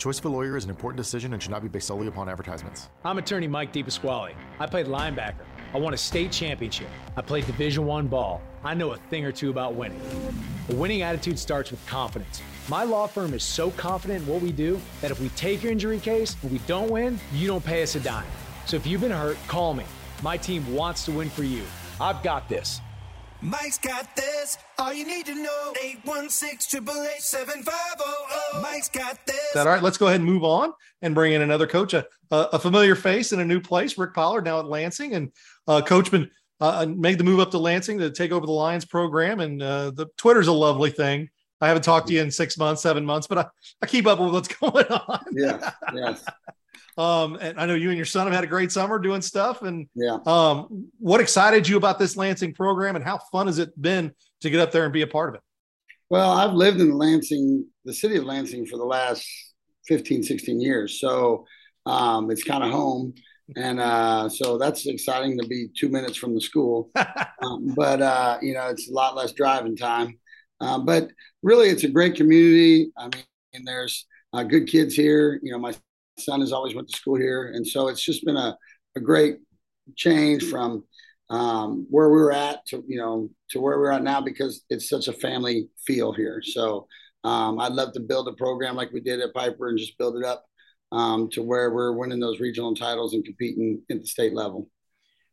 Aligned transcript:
choice 0.00 0.18
of 0.18 0.24
a 0.24 0.28
lawyer 0.30 0.56
is 0.56 0.64
an 0.64 0.70
important 0.70 0.96
decision 0.96 1.34
and 1.34 1.42
should 1.42 1.50
not 1.50 1.60
be 1.62 1.68
based 1.68 1.88
solely 1.88 2.06
upon 2.06 2.28
advertisements. 2.28 2.88
I'm 3.04 3.18
attorney 3.18 3.46
Mike 3.46 3.70
DePasquale. 3.70 4.34
I 4.58 4.66
played 4.66 4.86
linebacker. 4.86 5.44
I 5.74 5.78
won 5.78 5.92
a 5.92 5.96
state 5.96 6.32
championship. 6.32 6.88
I 7.16 7.22
played 7.22 7.46
Division 7.46 7.84
One 7.84 8.08
ball. 8.08 8.40
I 8.64 8.72
know 8.72 8.92
a 8.92 8.96
thing 8.96 9.26
or 9.26 9.30
two 9.30 9.50
about 9.50 9.74
winning. 9.74 10.00
A 10.70 10.74
winning 10.74 11.02
attitude 11.02 11.38
starts 11.38 11.70
with 11.70 11.86
confidence. 11.86 12.40
My 12.68 12.82
law 12.82 13.06
firm 13.06 13.34
is 13.34 13.42
so 13.42 13.70
confident 13.72 14.22
in 14.22 14.26
what 14.26 14.40
we 14.40 14.52
do 14.52 14.80
that 15.02 15.10
if 15.10 15.20
we 15.20 15.28
take 15.30 15.62
your 15.62 15.70
injury 15.70 16.00
case 16.00 16.34
and 16.42 16.50
we 16.50 16.58
don't 16.66 16.90
win, 16.90 17.20
you 17.34 17.46
don't 17.46 17.64
pay 17.64 17.82
us 17.82 17.94
a 17.94 18.00
dime. 18.00 18.26
So 18.64 18.76
if 18.76 18.86
you've 18.86 19.02
been 19.02 19.10
hurt, 19.10 19.36
call 19.48 19.74
me. 19.74 19.84
My 20.22 20.38
team 20.38 20.74
wants 20.74 21.04
to 21.04 21.12
win 21.12 21.28
for 21.28 21.44
you. 21.44 21.62
I've 22.00 22.22
got 22.22 22.48
this. 22.48 22.80
Mike's 23.42 23.78
got 23.78 24.14
this. 24.16 24.58
All 24.78 24.92
you 24.92 25.06
need 25.06 25.26
to 25.26 25.34
know. 25.34 25.72
816 25.82 26.82
888 26.82 28.62
Mike's 28.62 28.88
got 28.88 29.26
this. 29.26 29.52
That 29.54 29.66
all 29.66 29.72
right? 29.72 29.82
Let's 29.82 29.96
go 29.96 30.08
ahead 30.08 30.20
and 30.20 30.28
move 30.28 30.44
on 30.44 30.72
and 31.02 31.14
bring 31.14 31.32
in 31.32 31.40
another 31.42 31.66
coach, 31.66 31.94
a, 31.94 32.06
a 32.30 32.58
familiar 32.58 32.94
face 32.94 33.32
in 33.32 33.40
a 33.40 33.44
new 33.44 33.60
place. 33.60 33.96
Rick 33.96 34.14
Pollard 34.14 34.44
now 34.44 34.58
at 34.58 34.66
Lansing, 34.66 35.14
and 35.14 35.32
uh, 35.66 35.80
Coach 35.80 36.10
been 36.10 36.30
uh, 36.60 36.86
made 36.86 37.16
the 37.16 37.24
move 37.24 37.40
up 37.40 37.50
to 37.52 37.58
Lansing 37.58 37.98
to 37.98 38.10
take 38.10 38.32
over 38.32 38.44
the 38.44 38.52
Lions 38.52 38.84
program. 38.84 39.40
And 39.40 39.62
uh, 39.62 39.90
the 39.92 40.06
Twitter's 40.18 40.48
a 40.48 40.52
lovely 40.52 40.90
thing. 40.90 41.30
I 41.62 41.68
haven't 41.68 41.82
talked 41.82 42.08
to 42.08 42.14
you 42.14 42.22
in 42.22 42.30
six 42.30 42.58
months, 42.58 42.82
seven 42.82 43.04
months, 43.04 43.26
but 43.26 43.38
I, 43.38 43.46
I 43.82 43.86
keep 43.86 44.06
up 44.06 44.18
with 44.18 44.32
what's 44.32 44.48
going 44.60 44.86
on. 44.86 45.24
Yeah, 45.32 45.70
yes. 45.94 46.24
Um, 47.00 47.38
and 47.40 47.58
I 47.58 47.64
know 47.64 47.74
you 47.74 47.88
and 47.88 47.96
your 47.96 48.04
son 48.04 48.26
have 48.26 48.34
had 48.34 48.44
a 48.44 48.46
great 48.46 48.70
summer 48.70 48.98
doing 48.98 49.22
stuff. 49.22 49.62
And 49.62 49.86
yeah, 49.94 50.18
um, 50.26 50.90
what 50.98 51.18
excited 51.18 51.66
you 51.66 51.78
about 51.78 51.98
this 51.98 52.14
Lansing 52.14 52.52
program, 52.52 52.94
and 52.94 53.02
how 53.02 53.18
fun 53.32 53.46
has 53.46 53.58
it 53.58 53.80
been 53.80 54.12
to 54.42 54.50
get 54.50 54.60
up 54.60 54.70
there 54.70 54.84
and 54.84 54.92
be 54.92 55.00
a 55.00 55.06
part 55.06 55.30
of 55.30 55.36
it? 55.36 55.40
Well, 56.10 56.30
I've 56.30 56.52
lived 56.52 56.78
in 56.78 56.92
Lansing, 56.92 57.64
the 57.86 57.94
city 57.94 58.16
of 58.16 58.24
Lansing, 58.24 58.66
for 58.66 58.76
the 58.76 58.84
last 58.84 59.26
15, 59.88 60.22
16 60.24 60.60
years, 60.60 61.00
so 61.00 61.46
um, 61.86 62.30
it's 62.30 62.44
kind 62.44 62.62
of 62.62 62.70
home. 62.70 63.14
And 63.56 63.80
uh, 63.80 64.28
so 64.28 64.58
that's 64.58 64.86
exciting 64.86 65.38
to 65.38 65.48
be 65.48 65.68
two 65.74 65.88
minutes 65.88 66.18
from 66.18 66.34
the 66.34 66.40
school, 66.40 66.90
um, 67.42 67.72
but 67.74 68.02
uh, 68.02 68.38
you 68.42 68.52
know 68.52 68.68
it's 68.68 68.90
a 68.90 68.92
lot 68.92 69.16
less 69.16 69.32
driving 69.32 69.74
time. 69.74 70.18
Uh, 70.60 70.78
but 70.78 71.08
really, 71.42 71.70
it's 71.70 71.84
a 71.84 71.88
great 71.88 72.14
community. 72.14 72.92
I 72.98 73.04
mean, 73.08 73.64
there's 73.64 74.06
uh, 74.34 74.42
good 74.42 74.68
kids 74.68 74.94
here. 74.94 75.40
You 75.42 75.52
know, 75.52 75.58
my 75.58 75.74
son 76.20 76.40
has 76.40 76.52
always 76.52 76.74
went 76.74 76.88
to 76.88 76.96
school 76.96 77.16
here, 77.16 77.52
and 77.54 77.66
so 77.66 77.88
it's 77.88 78.04
just 78.04 78.24
been 78.24 78.36
a, 78.36 78.56
a 78.96 79.00
great 79.00 79.36
change 79.96 80.44
from 80.44 80.84
um, 81.30 81.86
where 81.90 82.08
we 82.08 82.16
were 82.16 82.32
at 82.32 82.66
to 82.66 82.84
you 82.86 82.98
know 82.98 83.30
to 83.50 83.60
where 83.60 83.78
we're 83.78 83.92
at 83.92 84.02
now 84.02 84.20
because 84.20 84.64
it's 84.70 84.88
such 84.88 85.08
a 85.08 85.12
family 85.12 85.68
feel 85.86 86.12
here. 86.12 86.42
So 86.42 86.86
um, 87.24 87.60
I'd 87.60 87.72
love 87.72 87.92
to 87.94 88.00
build 88.00 88.28
a 88.28 88.32
program 88.32 88.76
like 88.76 88.92
we 88.92 89.00
did 89.00 89.20
at 89.20 89.34
Piper 89.34 89.68
and 89.68 89.78
just 89.78 89.98
build 89.98 90.16
it 90.16 90.24
up 90.24 90.44
um, 90.92 91.28
to 91.30 91.42
where 91.42 91.70
we're 91.70 91.92
winning 91.92 92.20
those 92.20 92.40
regional 92.40 92.74
titles 92.74 93.14
and 93.14 93.24
competing 93.24 93.82
at 93.90 94.00
the 94.00 94.06
state 94.06 94.32
level. 94.32 94.68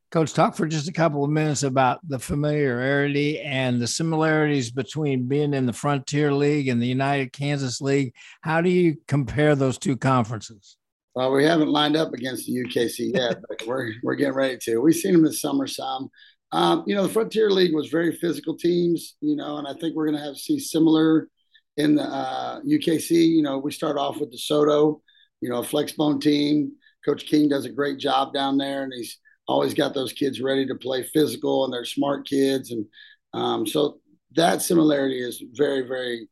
Coach, 0.09 0.33
talk 0.33 0.55
for 0.55 0.65
just 0.65 0.87
a 0.87 0.93
couple 0.93 1.25
of 1.25 1.29
minutes 1.29 1.63
about 1.63 1.99
the 2.07 2.17
familiarity 2.17 3.41
and 3.41 3.81
the 3.81 3.87
similarities 3.87 4.71
between 4.71 5.27
being 5.27 5.53
in 5.53 5.65
the 5.65 5.73
Frontier 5.73 6.31
League 6.31 6.69
and 6.69 6.81
the 6.81 6.87
United 6.87 7.33
Kansas 7.33 7.81
League. 7.81 8.13
How 8.41 8.61
do 8.61 8.69
you 8.69 8.95
compare 9.09 9.53
those 9.53 9.77
two 9.77 9.97
conferences? 9.97 10.77
Well, 11.13 11.33
we 11.33 11.43
haven't 11.43 11.67
lined 11.67 11.97
up 11.97 12.13
against 12.13 12.45
the 12.45 12.53
UKC 12.53 13.13
yet, 13.15 13.39
but 13.49 13.67
we're 13.67 13.91
we're 14.01 14.15
getting 14.15 14.33
ready 14.33 14.57
to. 14.61 14.77
We've 14.77 14.95
seen 14.95 15.11
them 15.11 15.23
this 15.23 15.41
summer 15.41 15.67
some. 15.67 16.09
Um, 16.53 16.85
you 16.87 16.95
know, 16.95 17.03
the 17.03 17.11
Frontier 17.11 17.51
League 17.51 17.75
was 17.75 17.89
very 17.89 18.15
physical 18.15 18.55
teams, 18.55 19.17
you 19.19 19.35
know, 19.35 19.57
and 19.57 19.67
I 19.67 19.73
think 19.73 19.93
we're 19.93 20.05
going 20.05 20.17
to 20.17 20.23
have 20.23 20.35
to 20.35 20.39
see 20.39 20.59
similar 20.59 21.27
in 21.75 21.95
the 21.95 22.03
uh, 22.03 22.61
UKC. 22.61 23.11
You 23.11 23.41
know, 23.41 23.57
we 23.57 23.73
start 23.73 23.97
off 23.97 24.21
with 24.21 24.33
DeSoto, 24.33 25.01
you 25.41 25.49
know, 25.49 25.57
a 25.57 25.65
flexbone 25.65 26.21
team. 26.21 26.71
Coach 27.03 27.25
King 27.25 27.49
does 27.49 27.65
a 27.65 27.69
great 27.69 27.99
job 27.99 28.33
down 28.33 28.57
there, 28.57 28.83
and 28.83 28.93
he's 28.95 29.17
always 29.47 29.73
got 29.73 29.93
those 29.93 30.13
kids 30.13 30.41
ready 30.41 30.65
to 30.67 30.75
play 30.75 31.03
physical 31.03 31.63
and 31.63 31.73
they're 31.73 31.85
smart 31.85 32.27
kids. 32.27 32.71
And 32.71 32.85
um, 33.33 33.65
so 33.65 33.99
that 34.35 34.61
similarity 34.61 35.21
is 35.21 35.41
very, 35.53 35.87
very 35.87 36.27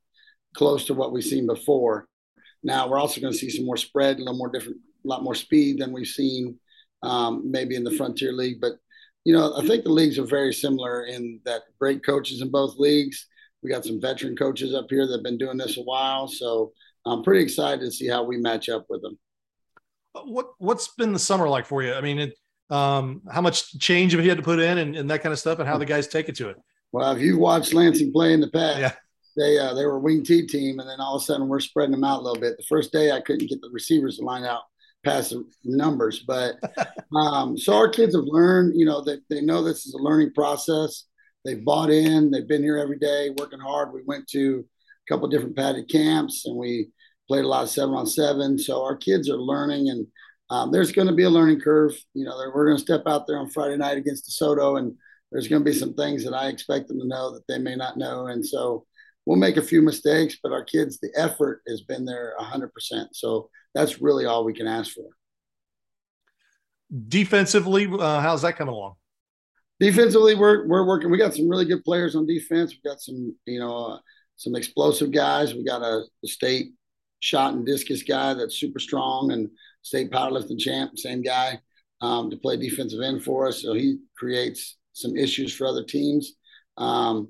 close 0.56 0.86
to 0.86 0.94
what 0.94 1.12
we've 1.12 1.24
seen 1.24 1.48
before. 1.48 2.08
Now 2.64 2.88
we're 2.88 3.00
also 3.00 3.22
going 3.22 3.34
to 3.34 3.40
see 3.40 3.50
some 3.50 3.66
more 3.66 3.78
spread, 3.78 4.18
a 4.18 4.20
little 4.20 4.38
more 4.38 4.50
different, 4.50 4.78
a 5.06 5.08
lot 5.08 5.24
more 5.24 5.36
speed 5.36 5.80
than 5.80 5.92
we've 5.94 6.08
seen 6.08 6.60
um, 7.04 7.50
maybe 7.50 7.76
in 7.76 7.84
the 7.84 7.92
Frontier 7.92 8.34
League. 8.34 8.60
But, 8.60 8.74
you 9.24 9.34
know, 9.34 9.56
I 9.58 9.66
think 9.66 9.84
the 9.84 9.92
leagues 9.92 10.18
are 10.20 10.26
very 10.26 10.54
similar 10.54 11.06
in 11.06 11.40
that 11.46 11.64
great 11.80 12.04
coaches 12.06 12.42
in 12.42 12.50
both 12.50 12.78
leagues. 12.78 13.28
We 13.62 13.70
got 13.70 13.86
some 13.86 14.02
veteran 14.02 14.36
coaches 14.36 14.74
up 14.74 14.88
here 14.90 15.06
that 15.06 15.14
have 15.14 15.24
been 15.24 15.38
doing 15.38 15.58
this 15.58 15.78
a 15.78 15.82
while. 15.82 16.28
So 16.28 16.74
I'm 17.06 17.24
pretty 17.24 17.44
excited 17.44 17.82
to 17.82 17.92
see 17.92 18.08
how 18.08 18.24
we 18.24 18.38
match 18.38 18.70
up 18.70 18.86
with 18.90 19.02
them. 19.02 19.18
What, 20.14 20.52
what's 20.58 20.90
been 20.90 21.14
the 21.14 21.20
summer 21.20 21.48
like 21.48 21.66
for 21.66 21.84
you? 21.84 21.94
I 21.94 22.02
mean, 22.02 22.20
it, 22.20 22.36
um, 22.70 23.22
how 23.32 23.42
much 23.42 23.78
change 23.80 24.14
have 24.14 24.24
you 24.24 24.30
had 24.30 24.38
to 24.38 24.44
put 24.44 24.60
in 24.60 24.78
and, 24.78 24.96
and, 24.96 25.10
that 25.10 25.22
kind 25.22 25.32
of 25.32 25.40
stuff 25.40 25.60
and 25.60 25.68
how 25.68 25.78
the 25.78 25.86
guys 25.86 26.08
take 26.08 26.30
it 26.30 26.36
to 26.38 26.50
it? 26.50 26.58
Well, 26.92 27.12
if 27.12 27.22
you've 27.22 27.38
watched 27.38 27.74
Lansing 27.74 28.12
play 28.12 28.34
in 28.34 28.42
the 28.42 28.50
past, 28.50 28.80
yeah. 28.80 28.92
they 29.38 29.60
uh, 29.60 29.74
they 29.74 29.86
were 29.86 29.98
a 29.98 30.00
wing 30.00 30.24
T 30.24 30.48
team, 30.48 30.80
and 30.80 30.90
then 30.90 31.00
all 31.00 31.16
of 31.16 31.22
a 31.22 31.26
sudden 31.26 31.48
we're 31.48 31.60
spreading 31.60 31.92
them 31.92 32.04
out 32.04 32.22
a 32.22 32.24
little 32.24 32.42
bit. 32.42 32.58
The 32.58 32.64
first 32.64 32.92
day 32.92 33.12
I 33.12 33.22
couldn't 33.22 33.50
get 33.50 33.62
the 33.62 33.70
receivers 33.72 34.18
to 34.18 34.26
line 34.26 34.46
out 34.46 34.62
past 35.04 35.32
the 35.32 35.46
numbers, 35.64 36.24
but 36.26 36.56
um, 37.16 37.58
so 37.58 37.74
our 37.76 37.90
kids 37.90 38.16
have 38.16 38.26
learned. 38.26 38.80
You 38.80 38.86
know, 38.86 39.02
that 39.02 39.22
they, 39.30 39.38
they 39.38 39.42
know 39.42 39.64
this 39.64 39.86
is 39.86 39.94
a 39.94 40.02
learning 40.02 40.34
process. 40.34 41.06
They've 41.44 41.64
bought 41.64 41.92
in. 41.92 42.32
They've 42.32 42.48
been 42.48 42.64
here 42.64 42.78
every 42.78 42.98
day 42.98 43.30
working 43.38 43.60
hard. 43.60 43.94
We 43.94 44.02
went 44.08 44.28
to 44.30 44.66
a 45.08 45.14
couple 45.14 45.28
different 45.28 45.56
padded 45.56 45.90
camps, 45.90 46.46
and 46.46 46.56
we 46.56 46.90
played 47.28 47.46
a 47.46 47.48
lot 47.48 47.64
of 47.64 47.70
seven 47.70 47.94
on 47.94 48.08
seven. 48.08 48.58
So 48.58 48.84
our 48.84 48.96
kids 48.96 49.30
are 49.30 49.38
learning 49.38 49.90
and 49.90 50.08
um, 50.50 50.72
there's 50.72 50.92
going 50.92 51.08
to 51.08 51.14
be 51.14 51.24
a 51.24 51.30
learning 51.30 51.60
curve. 51.60 51.94
You 52.14 52.26
know, 52.26 52.38
we're 52.54 52.66
going 52.66 52.78
to 52.78 52.84
step 52.84 53.04
out 53.08 53.26
there 53.28 53.38
on 53.38 53.50
Friday 53.50 53.78
night 53.78 53.98
against 53.98 54.30
DeSoto, 54.30 54.78
and 54.78 54.96
there's 55.32 55.48
going 55.48 55.64
to 55.64 55.70
be 55.70 55.78
some 55.78 55.94
things 55.94 56.24
that 56.24 56.34
I 56.34 56.48
expect 56.48 56.88
them 56.88 57.00
to 57.00 57.08
know 57.08 57.34
that 57.34 57.48
they 57.48 57.58
may 57.58 57.76
not 57.76 57.98
know. 57.98 58.28
And 58.28 58.46
so 58.46 58.86
we'll 59.26 59.38
make 59.38 59.58
a 59.58 59.62
few 59.62 59.82
mistakes, 59.82 60.38
but 60.42 60.52
our 60.52 60.64
kids, 60.64 61.00
the 61.00 61.12
effort 61.16 61.62
has 61.68 61.82
been 61.82 62.06
there 62.06 62.34
100%. 62.40 62.70
So 63.14 63.50
that's 63.74 64.02
really 64.02 64.26
all 64.26 64.46
we 64.46 64.54
can 64.54 64.68
ask 64.68 64.94
for. 64.94 65.10
Defensively, 67.08 67.88
uh, 67.92 68.22
how's 68.22 68.44
that 68.44 68.56
coming 68.56 68.74
along? 68.74 68.96
Defensively, 69.80 70.36
we're, 70.36 70.68
we're 70.68 70.88
working. 70.88 71.10
We 71.10 71.18
got 71.18 71.34
some 71.34 71.50
really 71.50 71.66
good 71.66 71.84
players 71.84 72.16
on 72.16 72.28
defense. 72.28 72.72
We've 72.72 72.84
got 72.84 73.02
some, 73.02 73.36
you 73.46 73.60
know, 73.60 73.76
uh, 73.76 73.98
some 74.38 74.56
explosive 74.56 75.12
guys. 75.12 75.54
We 75.54 75.66
got 75.66 75.82
a, 75.82 76.04
a 76.24 76.28
state 76.28 76.74
shot 77.20 77.56
and 77.56 77.66
discus 77.66 78.04
guy 78.04 78.36
that's 78.36 78.56
super 78.56 78.80
strong 78.80 79.32
and 79.32 79.50
state 79.86 80.10
powerlifting 80.10 80.60
champ, 80.60 80.98
same 80.98 81.22
guy, 81.22 81.60
um, 82.02 82.32
to 82.32 82.38
play 82.38 82.58
defensive 82.58 83.02
end 83.02 83.24
for 83.24 83.48
us. 83.48 83.62
So 83.62 83.74
he 83.74 84.00
creates 84.18 84.78
some 84.94 85.16
issues 85.16 85.54
for 85.54 85.68
other 85.68 85.84
teams. 85.84 86.34
Um, 86.78 87.30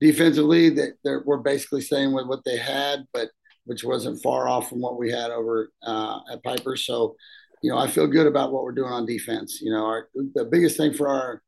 defensively, 0.00 0.70
that 0.70 1.22
we're 1.24 1.38
basically 1.38 1.80
staying 1.80 2.12
with 2.12 2.26
what 2.26 2.44
they 2.44 2.56
had, 2.56 3.04
but 3.12 3.30
which 3.64 3.82
wasn't 3.82 4.22
far 4.22 4.48
off 4.48 4.68
from 4.68 4.80
what 4.80 4.98
we 4.98 5.10
had 5.10 5.32
over 5.32 5.72
uh, 5.82 6.20
at 6.32 6.44
Piper. 6.44 6.76
So, 6.76 7.16
you 7.60 7.72
know, 7.72 7.78
I 7.78 7.88
feel 7.88 8.06
good 8.06 8.28
about 8.28 8.52
what 8.52 8.62
we're 8.62 8.70
doing 8.70 8.92
on 8.92 9.04
defense. 9.04 9.60
You 9.60 9.72
know, 9.72 9.84
our, 9.84 10.08
the 10.14 10.44
biggest 10.44 10.76
thing 10.76 10.94
for 10.94 11.08
our 11.08 11.42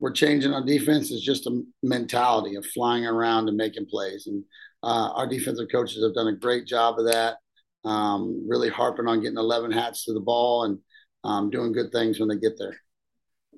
we're 0.00 0.10
changing 0.10 0.52
on 0.52 0.66
defense 0.66 1.10
is 1.10 1.22
just 1.22 1.46
a 1.46 1.62
mentality 1.82 2.56
of 2.56 2.66
flying 2.66 3.06
around 3.06 3.48
and 3.48 3.56
making 3.56 3.86
plays. 3.86 4.26
And 4.26 4.42
uh, 4.82 5.10
our 5.14 5.26
defensive 5.26 5.68
coaches 5.70 6.02
have 6.02 6.14
done 6.14 6.28
a 6.28 6.36
great 6.36 6.66
job 6.66 6.98
of 6.98 7.04
that 7.04 7.36
um, 7.84 8.46
really 8.48 8.68
harping 8.68 9.06
on 9.06 9.20
getting 9.20 9.38
11 9.38 9.72
hats 9.72 10.04
to 10.04 10.12
the 10.12 10.20
ball 10.20 10.64
and 10.64 10.78
um, 11.24 11.50
doing 11.50 11.72
good 11.72 11.92
things 11.92 12.18
when 12.18 12.28
they 12.28 12.36
get 12.36 12.58
there. 12.58 12.76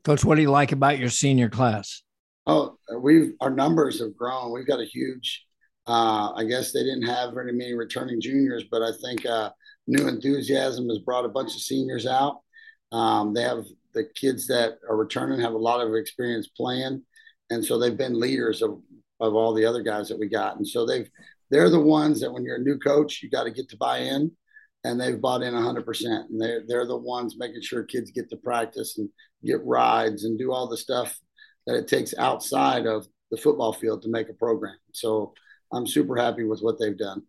Coach, 0.05 0.25
what 0.25 0.37
do 0.37 0.43
you 0.43 0.51
like 0.51 0.73
about 0.73 0.99
your 0.99 1.11
senior 1.11 1.49
class? 1.49 2.03
Oh, 2.47 2.77
we've 2.99 3.33
our 3.41 3.51
numbers 3.51 4.01
have 4.01 4.17
grown. 4.17 4.53
We've 4.53 4.67
got 4.67 4.81
a 4.81 4.85
huge. 4.85 5.45
Uh, 5.87 6.33
I 6.33 6.45
guess 6.45 6.73
they 6.73 6.83
didn't 6.83 7.07
have 7.07 7.35
very 7.35 7.53
many 7.53 7.75
returning 7.75 8.21
juniors, 8.21 8.65
but 8.71 8.83
I 8.83 8.91
think 9.03 9.25
uh, 9.27 9.51
new 9.87 10.09
enthusiasm 10.09 10.89
has 10.89 10.99
brought 10.99 11.25
a 11.25 11.29
bunch 11.29 11.55
of 11.55 11.61
seniors 11.61 12.07
out. 12.07 12.41
Um, 12.91 13.33
they 13.33 13.43
have 13.43 13.65
the 13.95 14.05
kids 14.15 14.47
that 14.49 14.79
are 14.89 14.97
returning 14.97 15.41
have 15.41 15.55
a 15.55 15.59
lot 15.59 15.85
of 15.85 15.95
experience 15.95 16.49
playing, 16.49 17.03
and 17.51 17.65
so 17.65 17.79
they've 17.79 17.97
been 17.97 18.19
leaders 18.19 18.61
of 18.63 18.81
of 19.21 19.35
all 19.35 19.55
the 19.55 19.65
other 19.65 19.83
guys 19.83 20.09
that 20.09 20.19
we 20.19 20.29
got, 20.29 20.57
and 20.57 20.67
so 20.67 20.85
they've 20.85 21.09
they're 21.53 21.71
the 21.71 21.79
ones 21.79 22.21
that 22.21 22.33
when 22.33 22.45
you're 22.45 22.57
a 22.57 22.61
new 22.61 22.79
coach, 22.79 23.23
you 23.23 23.31
got 23.31 23.45
to 23.45 23.51
get 23.51 23.69
to 23.69 23.77
buy 23.77 23.99
in, 23.99 24.33
and 24.85 24.99
they've 24.99 25.21
bought 25.21 25.43
in 25.43 25.53
100%. 25.53 26.05
And 26.05 26.41
they're 26.41 26.63
they're 26.67 26.87
the 26.87 26.97
ones 26.97 27.37
making 27.39 27.63
sure 27.63 27.85
kids 27.85 28.11
get 28.11 28.31
to 28.31 28.37
practice 28.37 28.99
and 28.99 29.09
get 29.45 29.65
rides 29.65 30.25
and 30.25 30.39
do 30.39 30.51
all 30.51 30.67
the 30.67 30.77
stuff 30.77 31.17
that 31.67 31.77
it 31.77 31.87
takes 31.87 32.15
outside 32.19 32.87
of 32.87 33.07
the 33.31 33.37
football 33.37 33.73
field 33.73 34.03
to 34.03 34.09
make 34.09 34.31
a 34.31 34.35
program. 34.35 34.77
So 34.93 35.35
I'm 35.73 35.87
super 35.87 36.17
happy 36.17 36.45
with 36.45 36.61
what 36.61 36.81
they've 36.81 36.99
done. 36.99 37.23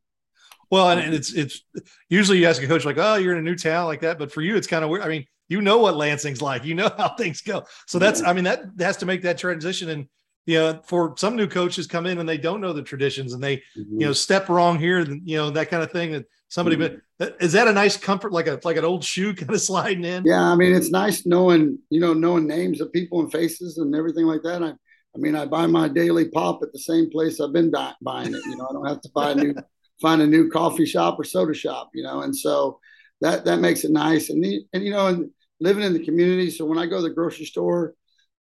Well, 0.71 0.89
and 0.89 1.13
it's 1.13 1.33
it's 1.33 1.63
usually 2.09 2.39
you 2.39 2.47
ask 2.47 2.63
a 2.63 2.67
coach 2.67 2.85
like, 2.85 2.97
"Oh, 2.97 3.15
you're 3.15 3.33
in 3.33 3.39
a 3.39 3.49
new 3.49 3.55
town 3.55 3.85
like 3.85 4.01
that," 4.01 4.17
but 4.17 4.31
for 4.31 4.41
you, 4.41 4.55
it's 4.55 4.67
kind 4.67 4.83
of 4.83 4.89
weird. 4.89 5.03
I 5.03 5.09
mean, 5.09 5.25
you 5.49 5.61
know 5.61 5.77
what 5.79 5.97
Lansing's 5.97 6.41
like, 6.41 6.63
you 6.63 6.75
know 6.75 6.89
how 6.97 7.15
things 7.15 7.41
go. 7.41 7.65
So 7.87 7.99
that's, 7.99 8.23
I 8.23 8.33
mean, 8.33 8.45
that 8.45 8.63
has 8.79 8.97
to 8.97 9.05
make 9.05 9.21
that 9.23 9.37
transition. 9.37 9.89
And 9.89 10.07
you 10.45 10.59
know, 10.59 10.81
for 10.83 11.13
some 11.17 11.35
new 11.35 11.47
coaches 11.47 11.87
come 11.87 12.05
in 12.05 12.19
and 12.19 12.27
they 12.27 12.37
don't 12.37 12.61
know 12.61 12.73
the 12.73 12.81
traditions 12.81 13.33
and 13.33 13.43
they, 13.43 13.57
Mhm. 13.77 13.99
you 13.99 14.05
know, 14.07 14.13
step 14.13 14.49
wrong 14.49 14.77
here, 14.77 14.99
you 15.01 15.37
know, 15.37 15.49
that 15.51 15.69
kind 15.69 15.83
of 15.83 15.91
thing. 15.91 16.11
That 16.11 16.25
somebody, 16.49 16.75
Mhm. 16.75 17.01
but 17.17 17.37
is 17.39 17.53
that 17.53 17.67
a 17.67 17.73
nice 17.73 17.95
comfort, 17.97 18.31
like 18.33 18.47
a 18.47 18.59
like 18.63 18.77
an 18.77 18.85
old 18.85 19.03
shoe 19.03 19.33
kind 19.35 19.51
of 19.51 19.61
sliding 19.61 20.03
in? 20.03 20.23
Yeah, 20.25 20.43
I 20.43 20.55
mean, 20.55 20.73
it's 20.73 20.91
nice 20.91 21.25
knowing, 21.25 21.79
you 21.89 21.99
know, 21.99 22.13
knowing 22.13 22.47
names 22.47 22.81
of 22.81 22.91
people 22.91 23.21
and 23.21 23.31
faces 23.31 23.77
and 23.77 23.95
everything 23.95 24.25
like 24.25 24.41
that. 24.43 24.61
I, 24.61 24.69
I 25.15 25.17
mean, 25.17 25.35
I 25.35 25.45
buy 25.45 25.67
my 25.67 25.87
daily 25.87 26.29
pop 26.29 26.61
at 26.63 26.73
the 26.73 26.79
same 26.79 27.09
place 27.09 27.39
I've 27.39 27.53
been 27.53 27.71
buy, 27.71 27.93
buying 28.01 28.33
it. 28.33 28.41
You 28.45 28.57
know, 28.57 28.67
I 28.69 28.73
don't 28.73 28.87
have 28.87 29.01
to 29.01 29.09
buy 29.13 29.31
a 29.31 29.35
new, 29.35 29.53
find 30.01 30.21
a 30.21 30.27
new 30.27 30.49
coffee 30.49 30.85
shop 30.85 31.19
or 31.19 31.23
soda 31.23 31.53
shop. 31.53 31.91
You 31.93 32.03
know, 32.03 32.21
and 32.21 32.35
so 32.35 32.79
that 33.21 33.45
that 33.45 33.59
makes 33.59 33.83
it 33.83 33.91
nice. 33.91 34.29
And 34.29 34.43
the, 34.43 34.65
and 34.73 34.83
you 34.83 34.91
know, 34.91 35.07
and 35.07 35.29
living 35.59 35.83
in 35.83 35.93
the 35.93 36.03
community. 36.03 36.49
So 36.49 36.65
when 36.65 36.77
I 36.77 36.85
go 36.87 36.97
to 36.97 37.03
the 37.03 37.09
grocery 37.13 37.45
store, 37.45 37.93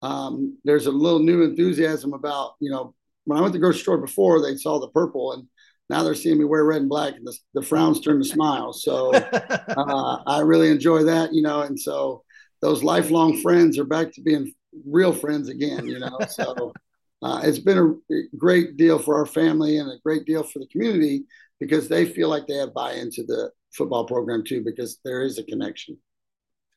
um, 0.02 0.58
there's 0.64 0.86
a 0.86 0.90
little 0.90 1.20
new 1.20 1.42
enthusiasm 1.42 2.12
about, 2.12 2.54
you 2.60 2.70
know, 2.70 2.94
when 3.24 3.38
I 3.38 3.40
went 3.40 3.52
to 3.52 3.58
the 3.58 3.62
grocery 3.62 3.82
store 3.82 3.98
before, 3.98 4.40
they 4.40 4.56
saw 4.56 4.80
the 4.80 4.88
purple 4.88 5.32
and 5.32 5.46
now 5.88 6.02
they're 6.02 6.14
seeing 6.14 6.38
me 6.38 6.44
wear 6.44 6.64
red 6.64 6.80
and 6.80 6.88
black 6.88 7.14
and 7.14 7.26
the, 7.26 7.36
the 7.54 7.62
frowns 7.62 8.00
turn 8.00 8.18
to 8.18 8.24
smiles. 8.24 8.82
So 8.82 9.12
uh, 9.14 10.22
I 10.26 10.40
really 10.40 10.70
enjoy 10.70 11.04
that, 11.04 11.32
you 11.32 11.42
know, 11.42 11.60
and 11.60 11.78
so 11.78 12.24
those 12.60 12.82
lifelong 12.82 13.40
friends 13.40 13.78
are 13.78 13.84
back 13.84 14.12
to 14.14 14.22
being 14.22 14.52
real 14.86 15.12
friends 15.12 15.48
again, 15.48 15.86
you 15.86 15.98
know. 15.98 16.18
So 16.28 16.72
uh, 17.22 17.40
it's 17.44 17.58
been 17.58 18.00
a 18.10 18.36
great 18.36 18.76
deal 18.76 18.98
for 18.98 19.16
our 19.16 19.26
family 19.26 19.78
and 19.78 19.90
a 19.90 19.98
great 20.04 20.24
deal 20.24 20.42
for 20.42 20.58
the 20.58 20.66
community 20.68 21.24
because 21.60 21.88
they 21.88 22.06
feel 22.06 22.28
like 22.28 22.46
they 22.46 22.56
have 22.56 22.74
buy 22.74 22.94
into 22.94 23.22
the 23.24 23.50
football 23.72 24.04
program 24.04 24.42
too, 24.44 24.62
because 24.64 24.98
there 25.04 25.22
is 25.22 25.38
a 25.38 25.44
connection. 25.44 25.96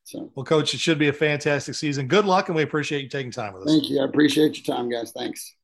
So 0.06 0.32
well, 0.36 0.46
coach, 0.46 0.74
it 0.76 0.80
should 0.80 1.00
be 1.00 1.08
a 1.08 1.14
fantastic 1.14 1.74
season. 1.74 2.08
Good 2.08 2.26
luck, 2.26 2.48
and 2.48 2.56
we 2.56 2.62
appreciate 2.62 3.02
you 3.02 3.10
taking 3.10 3.32
time 3.32 3.54
with 3.54 3.64
us. 3.64 3.70
thank 3.70 3.90
you. 3.90 4.02
I 4.02 4.06
appreciate 4.06 4.56
your 4.56 4.76
time, 4.76 4.90
guys. 4.90 5.12
Thanks. 5.12 5.56